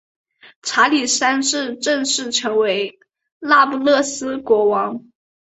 [0.63, 2.97] 查理三世正式成为
[3.37, 5.05] 那不勒斯国王。